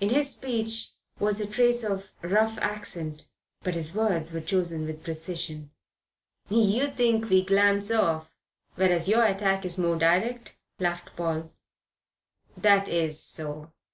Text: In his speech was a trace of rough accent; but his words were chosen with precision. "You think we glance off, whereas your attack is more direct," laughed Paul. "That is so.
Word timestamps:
In 0.00 0.08
his 0.08 0.30
speech 0.30 0.92
was 1.18 1.42
a 1.42 1.46
trace 1.46 1.84
of 1.84 2.12
rough 2.22 2.56
accent; 2.56 3.28
but 3.62 3.74
his 3.74 3.94
words 3.94 4.32
were 4.32 4.40
chosen 4.40 4.86
with 4.86 5.04
precision. 5.04 5.72
"You 6.48 6.86
think 6.88 7.28
we 7.28 7.44
glance 7.44 7.90
off, 7.90 8.34
whereas 8.76 9.08
your 9.08 9.26
attack 9.26 9.66
is 9.66 9.76
more 9.76 9.96
direct," 9.96 10.56
laughed 10.78 11.14
Paul. 11.16 11.52
"That 12.56 12.88
is 12.88 13.22
so. 13.22 13.74